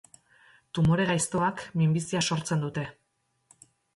Tumore 0.77 1.05
gaiztoak 1.09 1.61
minbizia 1.81 2.23
sortzen 2.31 2.65
dute. 2.65 2.89